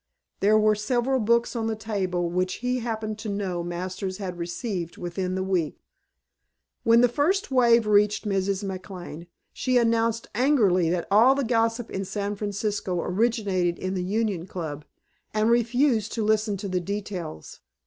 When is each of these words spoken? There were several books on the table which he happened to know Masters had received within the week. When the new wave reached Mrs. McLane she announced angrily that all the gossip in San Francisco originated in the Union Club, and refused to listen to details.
There 0.39 0.57
were 0.57 0.73
several 0.73 1.19
books 1.19 1.55
on 1.55 1.67
the 1.67 1.75
table 1.75 2.27
which 2.27 2.55
he 2.65 2.79
happened 2.79 3.19
to 3.19 3.29
know 3.29 3.61
Masters 3.61 4.17
had 4.17 4.39
received 4.39 4.97
within 4.97 5.35
the 5.35 5.43
week. 5.43 5.77
When 6.81 7.01
the 7.01 7.13
new 7.51 7.55
wave 7.55 7.85
reached 7.85 8.25
Mrs. 8.27 8.63
McLane 8.65 9.27
she 9.53 9.77
announced 9.77 10.25
angrily 10.33 10.89
that 10.89 11.07
all 11.11 11.35
the 11.35 11.43
gossip 11.43 11.91
in 11.91 12.03
San 12.03 12.35
Francisco 12.35 12.99
originated 12.99 13.77
in 13.77 13.93
the 13.93 14.03
Union 14.03 14.47
Club, 14.47 14.85
and 15.35 15.51
refused 15.51 16.13
to 16.13 16.23
listen 16.25 16.57
to 16.57 16.67
details. 16.67 17.59